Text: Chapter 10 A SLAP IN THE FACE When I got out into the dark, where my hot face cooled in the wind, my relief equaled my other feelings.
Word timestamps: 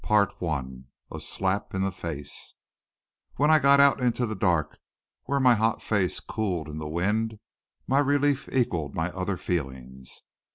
Chapter 0.07 0.35
10 0.39 0.85
A 1.11 1.19
SLAP 1.19 1.75
IN 1.75 1.83
THE 1.83 1.91
FACE 1.91 2.55
When 3.35 3.51
I 3.51 3.59
got 3.59 3.79
out 3.79 4.01
into 4.01 4.25
the 4.25 4.33
dark, 4.33 4.79
where 5.25 5.39
my 5.39 5.53
hot 5.53 5.79
face 5.79 6.19
cooled 6.19 6.67
in 6.67 6.79
the 6.79 6.87
wind, 6.87 7.37
my 7.85 7.99
relief 7.99 8.49
equaled 8.51 8.95
my 8.95 9.11
other 9.11 9.37
feelings. 9.37 10.23